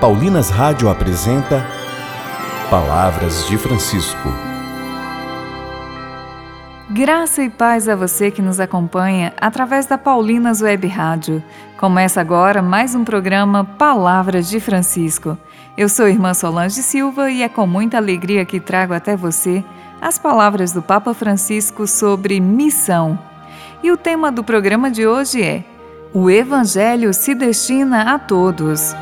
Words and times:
Paulinas 0.00 0.50
Rádio 0.50 0.90
apresenta 0.90 1.66
Palavras 2.68 3.46
de 3.46 3.56
Francisco. 3.56 4.28
Graça 6.90 7.42
e 7.42 7.48
paz 7.48 7.88
a 7.88 7.96
você 7.96 8.30
que 8.30 8.42
nos 8.42 8.60
acompanha 8.60 9.32
através 9.40 9.86
da 9.86 9.96
Paulinas 9.96 10.60
Web 10.60 10.86
Rádio. 10.86 11.42
Começa 11.78 12.20
agora 12.20 12.60
mais 12.60 12.94
um 12.94 13.04
programa 13.04 13.64
Palavras 13.64 14.50
de 14.50 14.60
Francisco. 14.60 15.38
Eu 15.78 15.88
sou 15.88 16.06
irmã 16.06 16.34
Solange 16.34 16.82
Silva 16.82 17.30
e 17.30 17.42
é 17.42 17.48
com 17.48 17.66
muita 17.66 17.96
alegria 17.96 18.44
que 18.44 18.60
trago 18.60 18.92
até 18.92 19.16
você 19.16 19.64
as 19.98 20.18
palavras 20.18 20.72
do 20.72 20.82
Papa 20.82 21.14
Francisco 21.14 21.86
sobre 21.86 22.38
missão. 22.38 23.18
E 23.82 23.90
o 23.90 23.96
tema 23.96 24.30
do 24.30 24.44
programa 24.44 24.90
de 24.90 25.06
hoje 25.06 25.42
é: 25.42 25.64
O 26.12 26.28
Evangelho 26.28 27.14
se 27.14 27.34
destina 27.34 28.14
a 28.14 28.18
todos. 28.18 28.94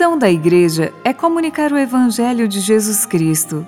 Missão 0.00 0.16
da 0.16 0.30
Igreja 0.30 0.94
é 1.04 1.12
comunicar 1.12 1.70
o 1.74 1.76
Evangelho 1.76 2.48
de 2.48 2.58
Jesus 2.58 3.04
Cristo. 3.04 3.66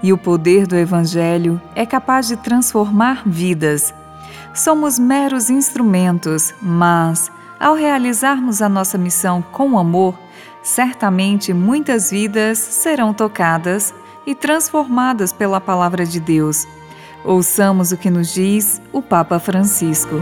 E 0.00 0.12
o 0.12 0.16
poder 0.16 0.68
do 0.68 0.76
Evangelho 0.76 1.60
é 1.74 1.84
capaz 1.84 2.28
de 2.28 2.36
transformar 2.36 3.24
vidas. 3.26 3.92
Somos 4.54 5.00
meros 5.00 5.50
instrumentos, 5.50 6.54
mas, 6.62 7.28
ao 7.58 7.74
realizarmos 7.74 8.62
a 8.62 8.68
nossa 8.68 8.96
missão 8.96 9.42
com 9.42 9.76
amor, 9.76 10.16
certamente 10.62 11.52
muitas 11.52 12.08
vidas 12.08 12.56
serão 12.56 13.12
tocadas 13.12 13.92
e 14.24 14.32
transformadas 14.32 15.32
pela 15.32 15.60
Palavra 15.60 16.06
de 16.06 16.20
Deus. 16.20 16.68
Ouçamos 17.24 17.90
o 17.90 17.96
que 17.96 18.10
nos 18.10 18.32
diz 18.32 18.80
o 18.92 19.02
Papa 19.02 19.40
Francisco. 19.40 20.20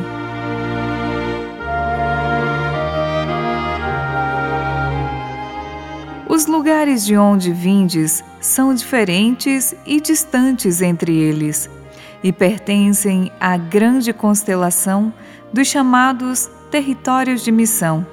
Os 6.42 6.48
lugares 6.48 7.06
de 7.06 7.16
onde 7.16 7.52
vindes 7.52 8.20
são 8.40 8.74
diferentes 8.74 9.76
e 9.86 10.00
distantes 10.00 10.82
entre 10.82 11.16
eles, 11.16 11.70
e 12.20 12.32
pertencem 12.32 13.30
à 13.38 13.56
grande 13.56 14.12
constelação 14.12 15.14
dos 15.52 15.68
chamados 15.68 16.50
territórios 16.68 17.44
de 17.44 17.52
missão. 17.52 18.04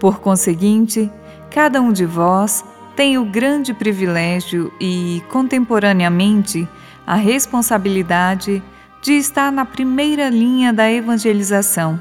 Por 0.00 0.18
conseguinte, 0.18 1.08
cada 1.52 1.80
um 1.80 1.92
de 1.92 2.04
vós 2.04 2.64
tem 2.96 3.16
o 3.16 3.24
grande 3.24 3.72
privilégio 3.72 4.72
e, 4.80 5.22
contemporaneamente, 5.30 6.68
a 7.06 7.14
responsabilidade 7.14 8.60
de 9.00 9.12
estar 9.12 9.52
na 9.52 9.64
primeira 9.64 10.28
linha 10.28 10.72
da 10.72 10.90
evangelização. 10.90 12.00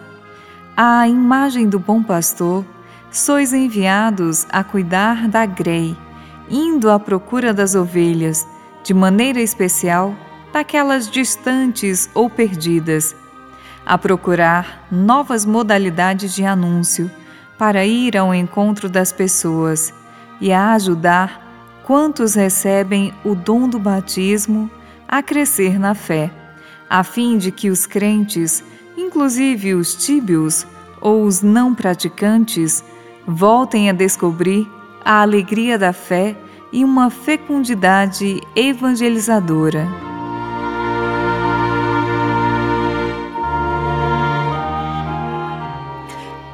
A 0.75 1.07
imagem 1.07 1.69
do 1.69 1.77
bom 1.77 2.01
pastor 2.01 2.65
sois 3.11 3.51
enviados 3.51 4.47
a 4.49 4.63
cuidar 4.63 5.27
da 5.27 5.45
grei, 5.45 5.95
indo 6.49 6.89
à 6.89 6.97
procura 6.97 7.53
das 7.53 7.75
ovelhas, 7.75 8.47
de 8.83 8.93
maneira 8.93 9.41
especial 9.41 10.15
daquelas 10.53 11.09
distantes 11.09 12.09
ou 12.13 12.29
perdidas, 12.29 13.15
a 13.85 13.97
procurar 13.97 14.87
novas 14.89 15.45
modalidades 15.45 16.33
de 16.33 16.45
anúncio 16.45 17.11
para 17.57 17.85
ir 17.85 18.17
ao 18.17 18.33
encontro 18.33 18.89
das 18.89 19.11
pessoas 19.11 19.93
e 20.39 20.51
a 20.51 20.73
ajudar 20.73 21.81
quantos 21.83 22.35
recebem 22.35 23.13
o 23.25 23.35
dom 23.35 23.67
do 23.67 23.77
batismo 23.77 24.71
a 25.07 25.21
crescer 25.21 25.77
na 25.77 25.93
fé, 25.93 26.31
a 26.89 27.03
fim 27.03 27.37
de 27.37 27.51
que 27.51 27.69
os 27.69 27.85
crentes, 27.85 28.63
inclusive 28.97 29.73
os 29.73 29.93
tíbios 29.95 30.65
ou 31.01 31.23
os 31.25 31.41
não 31.41 31.73
praticantes, 31.75 32.83
voltem 33.27 33.89
a 33.89 33.93
descobrir 33.93 34.69
a 35.03 35.21
alegria 35.21 35.77
da 35.77 35.93
fé 35.93 36.35
e 36.71 36.83
uma 36.83 37.09
fecundidade 37.09 38.41
evangelizadora. 38.55 39.87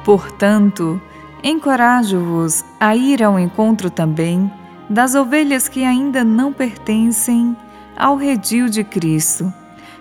Portanto, 0.04 1.00
encorajo-vos 1.42 2.64
a 2.80 2.96
ir 2.96 3.22
ao 3.22 3.38
encontro 3.38 3.90
também 3.90 4.50
das 4.88 5.14
ovelhas 5.14 5.68
que 5.68 5.84
ainda 5.84 6.24
não 6.24 6.52
pertencem 6.52 7.54
ao 7.96 8.16
redil 8.16 8.68
de 8.68 8.82
Cristo. 8.82 9.52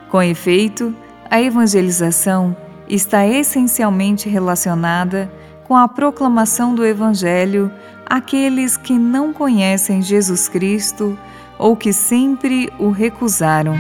Com 0.10 0.22
efeito, 0.22 0.96
a 1.30 1.42
evangelização 1.42 2.56
está 2.88 3.28
essencialmente 3.28 4.30
relacionada 4.30 5.30
com 5.68 5.76
a 5.76 5.88
proclamação 5.88 6.74
do 6.74 6.86
Evangelho 6.86 7.72
àqueles 8.06 8.78
que 8.78 8.98
não 8.98 9.34
conhecem 9.34 10.02
Jesus 10.02 10.48
Cristo 10.48 11.18
ou 11.60 11.76
que 11.76 11.92
sempre 11.92 12.72
o 12.80 12.90
recusaram. 12.90 13.76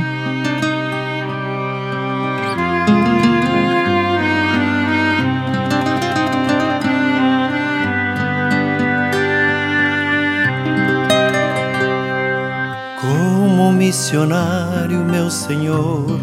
Como 12.99 13.71
missionário, 13.71 15.05
meu 15.05 15.29
Senhor, 15.29 16.19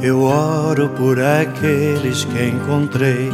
eu 0.00 0.22
oro 0.22 0.88
por 0.90 1.18
aqueles 1.20 2.24
que 2.24 2.48
encontrei 2.48 3.30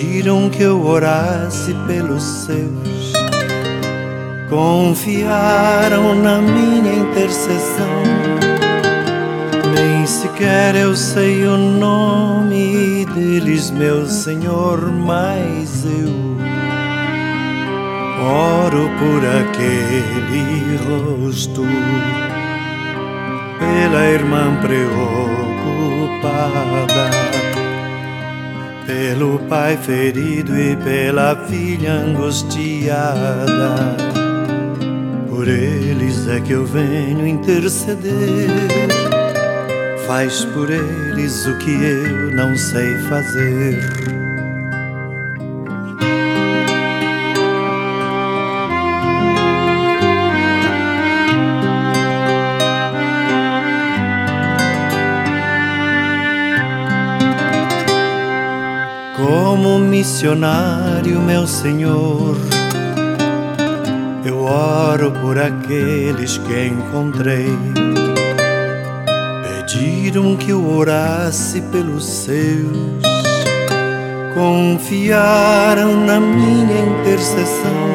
pediram 0.00 0.48
que 0.48 0.62
eu 0.62 0.82
orasse 0.86 1.74
pelos 1.86 2.22
seus, 2.22 3.12
confiaram 4.48 6.14
na 6.14 6.40
minha 6.40 6.94
intercessão. 6.94 8.02
Nem 9.74 10.06
sequer 10.06 10.74
eu 10.74 10.96
sei 10.96 11.44
o 11.44 11.58
nome 11.58 13.04
deles, 13.14 13.70
meu 13.70 14.06
Senhor, 14.06 14.90
mas 14.90 15.84
eu 15.84 16.08
oro 18.24 18.88
por 18.98 19.22
aquele 19.22 20.78
rosto, 20.86 21.62
pela 23.58 24.06
irmã 24.06 24.56
preocupada 24.62 25.10
pelo 28.86 29.38
pai 29.48 29.76
ferido 29.76 30.56
e 30.56 30.76
pela 30.76 31.36
filha 31.46 31.92
angustiada. 31.92 33.16
Por 35.28 35.48
eles 35.48 36.28
é 36.28 36.40
que 36.40 36.52
eu 36.52 36.66
venho 36.66 37.26
interceder. 37.26 38.50
Faz 40.06 40.44
por 40.46 40.70
eles 40.70 41.46
o 41.46 41.56
que 41.58 41.70
eu 41.70 42.34
não 42.34 42.56
sei 42.56 42.98
fazer. 43.08 44.19
Como 59.30 59.78
missionário, 59.78 61.20
meu 61.20 61.46
Senhor. 61.46 62.36
Eu 64.24 64.42
oro 64.42 65.12
por 65.12 65.38
aqueles 65.38 66.36
que 66.38 66.66
encontrei. 66.66 67.56
Pediram 69.44 70.34
que 70.34 70.50
eu 70.50 70.68
orasse 70.76 71.60
pelos 71.60 72.04
seus, 72.04 72.76
confiaram 74.34 76.04
na 76.04 76.18
minha 76.18 76.80
intercessão. 76.98 77.90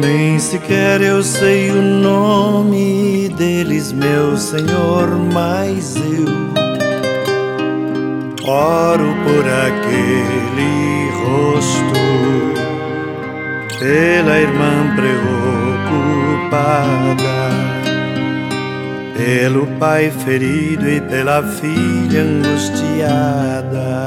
Nem 0.00 0.38
sequer 0.38 1.02
eu 1.02 1.22
sei 1.22 1.70
o 1.72 1.82
nome 1.82 3.28
deles, 3.36 3.92
meu 3.92 4.34
Senhor, 4.38 5.10
mas 5.30 5.94
eu 5.96 6.67
Oro 8.50 9.14
por 9.24 9.44
aquele 9.46 11.10
rosto, 11.20 12.00
pela 13.78 14.40
irmã 14.40 14.96
preocupada, 15.92 16.40
pelo 19.14 19.66
pai 19.78 20.10
ferido 20.10 20.88
e 20.88 20.98
pela 20.98 21.42
filha 21.42 22.22
angustiada. 22.22 24.06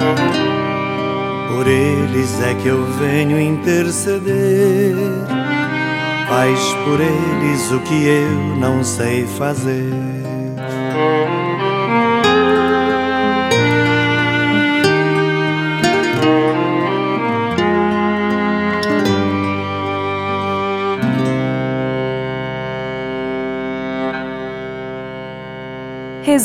Por 1.47 1.67
eles 1.67 2.41
é 2.41 2.55
que 2.55 2.67
eu 2.69 2.83
venho 2.93 3.39
interceder. 3.39 4.95
Faz 6.27 6.59
por 6.83 6.99
eles 6.99 7.71
o 7.71 7.79
que 7.81 8.07
eu 8.07 8.57
não 8.57 8.83
sei 8.83 9.27
fazer. 9.37 10.10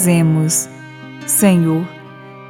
Rezemos, 0.06 0.68
Senhor, 1.26 1.84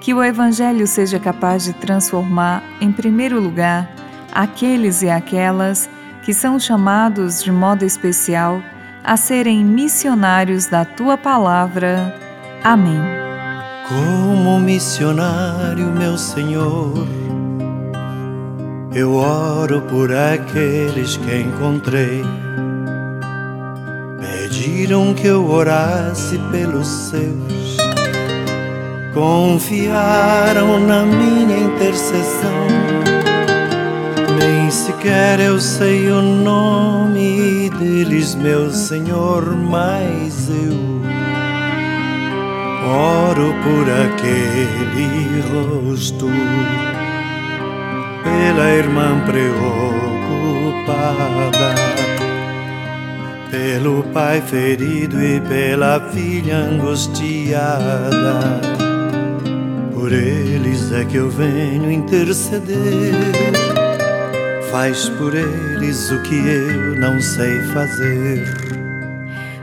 que 0.02 0.12
o 0.12 0.22
Evangelho 0.22 0.86
seja 0.86 1.18
capaz 1.18 1.64
de 1.64 1.72
transformar, 1.72 2.62
em 2.82 2.92
primeiro 2.92 3.40
lugar, 3.40 3.90
aqueles 4.30 5.00
e 5.00 5.08
aquelas 5.08 5.88
que 6.22 6.34
são 6.34 6.60
chamados 6.60 7.42
de 7.42 7.50
modo 7.50 7.82
especial 7.82 8.60
a 9.02 9.16
serem 9.16 9.64
missionários 9.64 10.66
da 10.66 10.84
tua 10.84 11.16
palavra. 11.16 12.14
Amém. 12.62 13.00
Como 13.88 14.60
missionário, 14.60 15.86
meu 15.86 16.18
Senhor, 16.18 17.08
eu 18.94 19.14
oro 19.14 19.80
por 19.80 20.12
aqueles 20.12 21.16
que 21.16 21.40
encontrei. 21.40 22.22
Pediram 24.76 25.14
que 25.14 25.26
eu 25.26 25.50
orasse 25.50 26.38
pelos 26.50 26.86
seus, 26.86 27.78
confiaram 29.14 30.78
na 30.78 31.02
minha 31.02 31.60
intercessão. 31.60 32.66
Nem 34.38 34.70
sequer 34.70 35.40
eu 35.40 35.58
sei 35.58 36.10
o 36.10 36.20
nome 36.20 37.70
deles, 37.70 38.34
meu 38.34 38.70
Senhor, 38.70 39.56
mas 39.56 40.50
eu 40.50 40.76
oro 42.86 43.54
por 43.64 43.88
aquele 44.04 45.40
rosto, 45.88 46.28
pela 48.22 48.70
irmã 48.72 49.22
preocupada, 49.24 49.86
pelo 53.56 54.02
pai 54.12 54.42
ferido 54.42 55.22
e 55.22 55.40
pela 55.40 55.98
filha 56.10 56.58
angustiada. 56.58 57.80
Por 59.94 60.12
eles 60.12 60.92
é 60.92 61.04
que 61.06 61.16
eu 61.16 61.30
venho 61.30 61.90
interceder. 61.90 63.14
Faz 64.70 65.08
por 65.08 65.34
eles 65.34 66.10
o 66.10 66.22
que 66.22 66.34
eu 66.34 67.00
não 67.00 67.18
sei 67.18 67.62
fazer. 67.72 68.44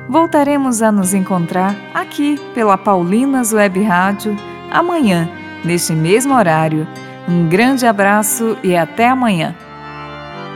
Voltaremos 0.10 0.82
a 0.82 0.92
nos 0.92 1.14
encontrar 1.14 1.76
aqui 1.94 2.40
pela 2.56 2.78
Paulinas 2.78 3.54
Web 3.54 3.84
Rádio 3.84 4.36
amanhã, 4.72 5.30
neste 5.64 5.94
mesmo 5.94 6.34
horário. 6.34 6.88
Um 7.28 7.48
grande 7.48 7.86
abraço 7.86 8.58
e 8.64 8.76
até 8.76 9.08
amanhã. 9.08 9.56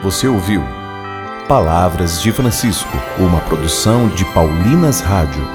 Você 0.04 0.28
ouviu 0.28 0.77
Palavras 1.48 2.22
de 2.22 2.30
Francisco, 2.34 2.92
uma 3.18 3.40
produção 3.40 4.10
de 4.10 4.26
Paulinas 4.34 5.00
Rádio. 5.00 5.48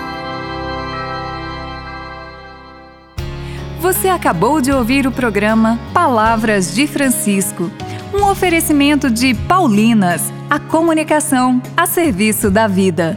Você 3.78 4.08
acabou 4.08 4.62
de 4.62 4.72
ouvir 4.72 5.06
o 5.06 5.12
programa 5.12 5.78
Palavras 5.92 6.74
de 6.74 6.86
Francisco, 6.86 7.70
um 8.14 8.24
oferecimento 8.24 9.10
de 9.10 9.34
Paulinas, 9.34 10.32
a 10.48 10.58
comunicação 10.58 11.60
a 11.76 11.84
serviço 11.84 12.50
da 12.50 12.66
vida. 12.66 13.14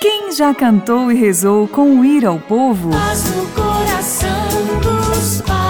Quem 0.00 0.32
já 0.32 0.54
cantou 0.54 1.12
e 1.12 1.14
rezou 1.14 1.68
com 1.68 2.00
o 2.00 2.04
ir 2.04 2.24
ao 2.24 2.38
povo? 2.38 2.88
Paz 2.88 3.24
no 3.36 3.46
coração 3.48 4.48
dos 4.80 5.42
pais, 5.42 5.67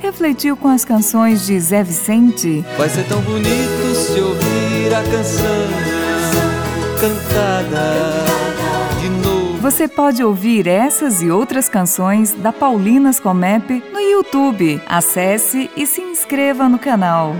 refletiu 0.00 0.56
com 0.56 0.68
as 0.68 0.84
canções 0.84 1.46
de 1.46 1.58
Zé 1.58 1.82
Vicente? 1.82 2.64
Vai 2.76 2.88
ser 2.88 3.04
tão 3.04 3.20
bonito 3.22 3.94
se 3.94 4.20
ouvir 4.20 4.94
a 4.94 5.02
canção 5.02 5.66
cantada 7.00 8.24
de 9.00 9.08
novo. 9.08 9.58
Você 9.58 9.88
pode 9.88 10.22
ouvir 10.22 10.66
essas 10.66 11.22
e 11.22 11.30
outras 11.30 11.68
canções 11.68 12.32
da 12.32 12.52
Paulinas 12.52 13.18
Comep 13.18 13.82
no 13.92 14.00
YouTube. 14.00 14.80
Acesse 14.86 15.70
e 15.76 15.86
se 15.86 16.00
inscreva 16.00 16.68
no 16.68 16.78
canal. 16.78 17.34